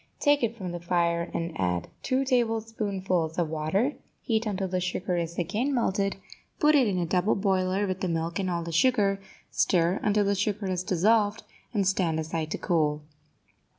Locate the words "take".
0.19-0.41